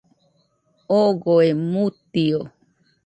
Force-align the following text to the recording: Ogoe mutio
Ogoe 0.99 1.49
mutio 1.69 2.39